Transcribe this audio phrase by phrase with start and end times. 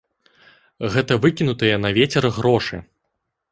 [0.95, 2.83] Гэта выкінутыя на вецер грошы.